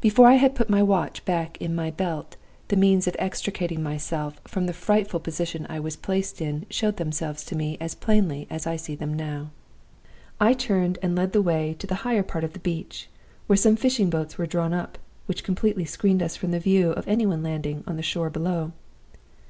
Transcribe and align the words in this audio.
"Before 0.00 0.28
I 0.28 0.36
had 0.36 0.54
put 0.54 0.70
my 0.70 0.82
watch 0.82 1.22
back 1.26 1.60
in 1.60 1.74
my 1.74 1.90
belt, 1.90 2.36
the 2.68 2.74
means 2.76 3.06
of 3.06 3.14
extricating 3.18 3.82
myself 3.82 4.40
from 4.46 4.64
the 4.64 4.72
frightful 4.72 5.20
position 5.20 5.66
I 5.68 5.78
was 5.78 5.94
placed 5.94 6.40
in 6.40 6.64
showed 6.70 6.96
themselves 6.96 7.44
to 7.44 7.54
me 7.54 7.76
as 7.78 7.94
plainly 7.94 8.46
as 8.48 8.66
I 8.66 8.76
see 8.76 8.94
them 8.94 9.12
now. 9.12 9.50
"I 10.40 10.54
turned 10.54 10.98
and 11.02 11.14
led 11.14 11.34
the 11.34 11.42
way 11.42 11.76
to 11.80 11.86
the 11.86 11.96
higher 12.06 12.22
part 12.22 12.44
of 12.44 12.54
the 12.54 12.60
beach, 12.64 13.10
where 13.46 13.58
some 13.58 13.76
fishing 13.76 14.08
boats 14.08 14.38
were 14.38 14.46
drawn 14.46 14.72
up 14.72 14.96
which 15.26 15.44
completely 15.44 15.84
screened 15.84 16.22
us 16.22 16.34
from 16.34 16.50
the 16.50 16.58
view 16.60 16.92
of 16.92 17.06
any 17.06 17.26
one 17.26 17.42
landing 17.42 17.84
on 17.86 17.96
the 17.96 18.02
shore 18.02 18.30
below. 18.30 18.72